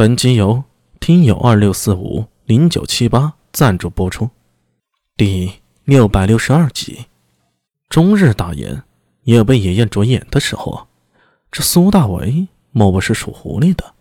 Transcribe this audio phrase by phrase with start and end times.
[0.00, 0.64] 本集由
[0.98, 4.30] 听友二六四五零九七八赞助播出，
[5.14, 7.04] 第六百六十二集。
[7.90, 8.82] 终日大宴，
[9.24, 10.88] 也被爷爷着眼的时候，
[11.50, 13.92] 这苏大为莫不是属狐狸的？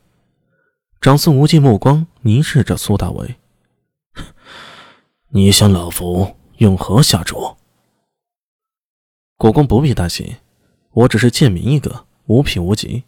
[1.02, 3.36] 长孙无忌目光凝视着苏大为，
[5.32, 7.58] 你想老夫用何下注？
[9.36, 10.38] 国公不必担心，
[10.92, 13.04] 我只是贱民一个，无品无级，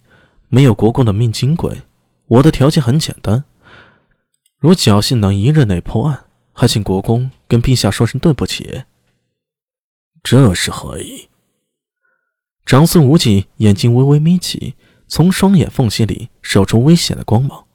[0.50, 1.84] 没有国公的命金贵。
[2.32, 3.44] 我的条件很简单，
[4.58, 8.84] 如侥幸能一日内破案，还请国公跟陛下说声对不起。
[10.24, 11.28] 这是何意？
[12.66, 14.76] 长孙无忌眼睛微微眯起，
[15.10, 17.66] 从双眼缝隙里射出危险的光芒。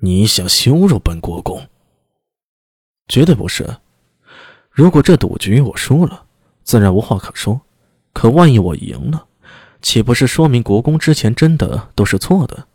[0.00, 1.68] 你想羞辱本国公？
[3.08, 3.76] 绝对不是。
[4.70, 6.24] 如果这赌局我输了，
[6.62, 7.60] 自然无话可说。
[8.14, 9.26] 可万一我赢了，
[9.82, 12.68] 岂不是说明国公之前真的都是错的？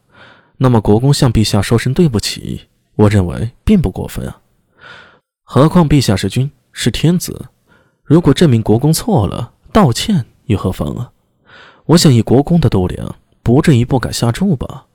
[0.62, 4.42] 那么国公向陛下说声对不起，我认为并不过分啊。
[5.44, 7.48] 何况陛下是君，是天子，
[8.04, 11.12] 如果证明国公错了，道歉又何妨啊？
[11.86, 14.88] 我想以国公的度量，不至于不敢下注吧？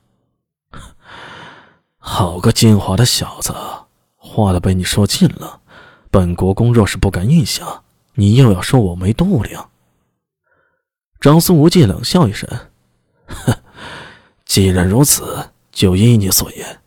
[1.97, 3.55] 好个奸猾的小子，
[4.17, 5.63] 话都被你说尽了。
[6.11, 7.83] 本国公若是不敢应下，
[8.17, 9.71] 你又要说我没度量。
[11.21, 12.47] 长孙无忌冷笑一声
[13.27, 13.55] ：“哼，
[14.45, 16.81] 既然如此。”就依你所言，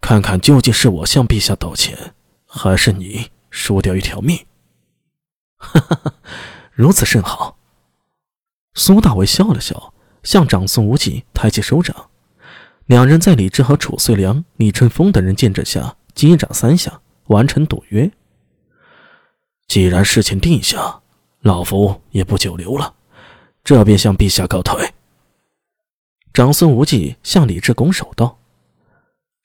[0.00, 4.44] 看看究竟是我向陛下道歉，还是你输掉一条命？
[5.56, 6.14] 哈哈哈，
[6.72, 7.56] 如此甚好。
[8.74, 12.10] 苏大为笑了笑，向长孙无忌抬起手掌，
[12.86, 18.10] 两人在李治和褚遂良、李春风等人见证下击掌三下，完成赌约。
[19.68, 21.00] 既然事情定下，
[21.40, 22.94] 老夫也不久留了，
[23.62, 24.93] 这便向陛下告退。
[26.34, 28.38] 长孙无忌向李治拱手道：“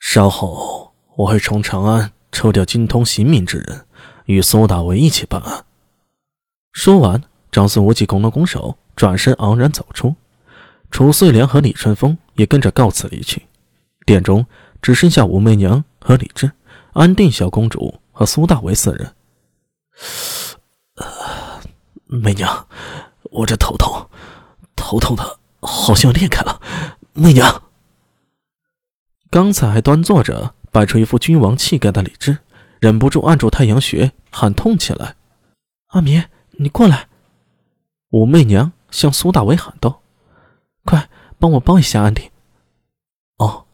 [0.02, 3.86] 稍后我会从长安抽调精通刑名之人，
[4.26, 5.66] 与苏大为一起办案。”
[6.74, 7.22] 说完，
[7.52, 10.16] 长孙无忌拱了拱手，转身昂然走出。
[10.90, 13.46] 楚遂良和李春风也跟着告辞离去。
[14.08, 14.44] 殿中
[14.82, 16.52] 只剩下武媚娘和李治、
[16.94, 19.14] 安定小公主和苏大为四人。
[22.08, 22.68] 媚娘，
[23.26, 24.10] 我这头痛，
[24.76, 25.38] 头痛的。
[25.62, 26.59] 好像裂开了，
[27.20, 27.64] 媚娘。
[29.30, 32.40] 刚才还端坐着，摆出一副君王气概的李治，
[32.80, 35.16] 忍不住按住太阳穴，喊痛起来
[35.94, 37.08] ：“阿弥，你过来！”
[38.10, 40.02] 武媚娘向苏大为喊道
[40.84, 42.30] ：“快帮我抱一下安定。”
[43.38, 43.66] 哦，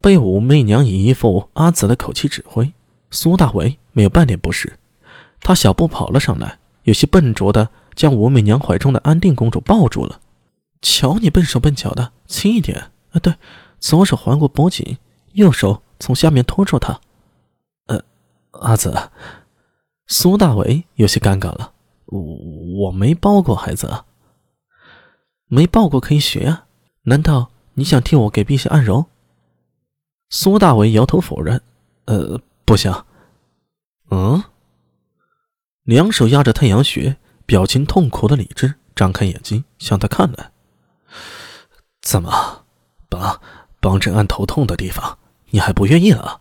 [0.00, 2.72] 被武媚娘以一副阿紫的口气指挥，
[3.10, 4.78] 苏大为没有半点不适，
[5.40, 10.20] 他小步跑了上来，有些笨拙的将武媚娘怀中的安定公主抱住了。
[10.88, 13.18] 瞧你笨手笨脚的，轻一点啊！
[13.18, 13.34] 对，
[13.80, 14.98] 左手环过脖颈，
[15.32, 17.00] 右手从下面托住他。
[17.86, 18.04] 呃，
[18.52, 18.96] 阿紫，
[20.06, 21.72] 苏大为有些尴尬了。
[22.04, 22.20] 我
[22.84, 24.04] 我没抱过孩子啊，
[25.48, 26.66] 没抱过可以学啊。
[27.02, 29.06] 难道你想替我给陛下按揉？
[30.30, 31.60] 苏大为摇头否认。
[32.04, 33.04] 呃，不想。
[34.10, 34.40] 嗯，
[35.82, 40.52] 两手压着太阳穴，表情痛苦的李治张开眼睛向他看来。
[42.06, 42.64] 怎么，
[43.08, 43.40] 帮
[43.80, 45.18] 帮朕按头痛的地方，
[45.50, 46.40] 你还不愿意了？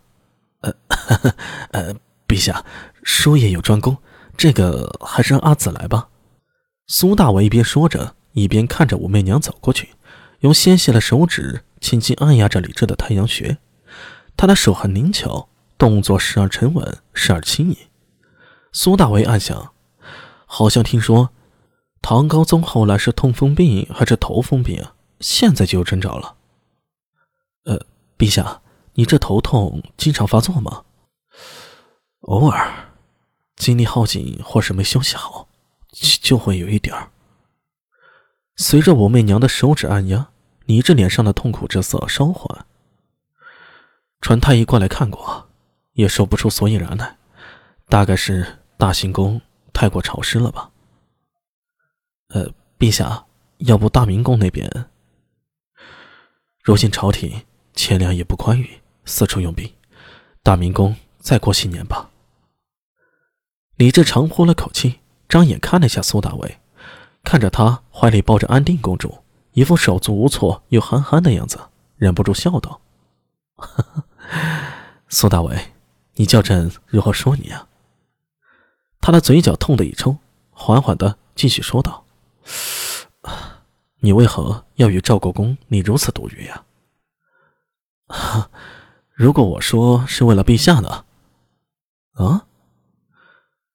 [0.61, 0.71] 呃，
[1.73, 1.95] 呃，
[2.27, 2.63] 陛下，
[3.01, 3.97] 叔爷有专攻，
[4.37, 6.09] 这个还是让阿紫来吧。
[6.85, 9.95] 苏大为一边说着，一边看着武媚娘走过去，
[10.41, 13.57] 用纤细的手指轻轻按压着李治的太阳穴。
[14.37, 15.49] 他的手很灵巧，
[15.79, 17.77] 动作时而沉稳，时而轻盈。
[18.71, 19.71] 苏大为暗想，
[20.45, 21.31] 好像听说
[22.03, 24.93] 唐高宗后来是痛风病还是头风病啊？
[25.25, 26.35] 现在就有征兆了。
[27.63, 27.83] 呃，
[28.15, 28.61] 陛下，
[28.93, 30.85] 你这头痛经常发作吗？
[32.19, 32.91] 偶尔，
[33.55, 35.49] 精力耗尽或是没休息好，
[36.21, 37.09] 就会有一点儿。
[38.55, 40.29] 随着武媚娘的手指按压，
[40.65, 42.67] 你这脸上的痛苦之色稍缓。
[44.21, 45.49] 传太医过来看过，
[45.93, 47.17] 也说不出所以然来，
[47.89, 49.41] 大概是大行宫
[49.73, 50.69] 太过潮湿了吧。
[52.27, 52.47] 呃，
[52.77, 53.25] 陛下，
[53.57, 54.91] 要不大明宫那边？
[56.65, 57.43] 如今朝廷
[57.75, 59.71] 钱粮也不宽裕，四处用兵，
[60.41, 62.09] 大明宫再过些年吧。
[63.75, 66.57] 李治长呼了口气，张眼看了一下苏大伟，
[67.23, 69.19] 看着他怀里抱着安定公主，
[69.51, 71.59] 一副手足无措又憨憨的样子，
[71.97, 72.81] 忍不住笑道
[75.07, 75.67] ：“苏大伟，
[76.15, 77.67] 你叫朕如何说你啊？”
[78.99, 80.17] 他的嘴角痛的一抽，
[80.49, 82.05] 缓缓的继续说道。
[84.05, 86.63] 你为何要与赵国公你如此赌约呀？
[88.05, 88.51] 啊
[89.11, 91.05] 如果我说是为了陛下呢？
[92.13, 92.45] 啊？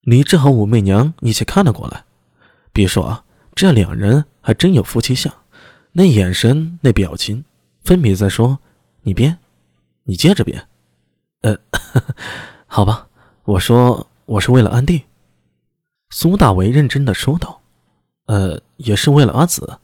[0.03, 2.05] 李治和武媚娘一起看了过来。
[2.73, 3.25] 别说啊，
[3.57, 5.35] 这两人还真有夫妻相，
[5.91, 7.45] 那眼神、那表情，
[7.83, 8.61] 分别在说
[9.03, 9.37] ：“你编，
[10.05, 10.69] 你接着编。”
[11.43, 11.59] 呃，
[12.69, 13.09] 好吧，
[13.43, 15.03] 我说我是为了安定。
[16.11, 17.61] 苏大为认真的说道
[18.27, 19.81] ：“呃，也是为了阿紫。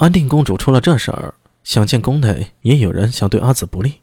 [0.00, 4.00] 安定公主出了这事儿，想见宫内也有人想对阿紫不利。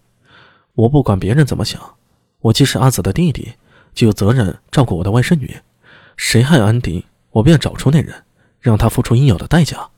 [0.76, 1.96] 我不管别人怎么想，
[2.40, 3.54] 我既是阿紫的弟弟，
[3.96, 5.60] 就有责任照顾我的外甥女。
[6.16, 8.26] 谁害安定，我便找出那人，
[8.60, 9.90] 让他付出应有的代价。”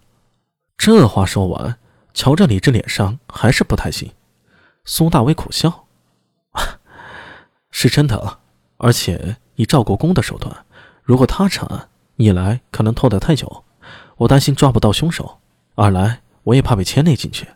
[0.79, 1.77] 这话说完，
[2.13, 4.13] 瞧着李治脸上还是不太信。
[4.85, 5.85] 苏大威苦笑
[7.69, 8.39] ：“是真的，
[8.77, 10.65] 而且。”以赵国公的手段，
[11.03, 13.65] 如果他查案，一来可能拖得太久，
[14.15, 15.38] 我担心抓不到凶手；
[15.79, 17.47] 二来我也怕被牵累进去。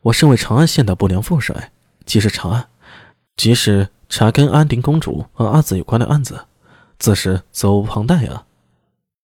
[0.00, 1.70] 我身为长安县的不良副帅，
[2.06, 2.68] 即使查案，
[3.36, 6.46] 即使查跟安定公主和阿紫有关的案子，
[6.98, 8.46] 自是责无旁贷啊。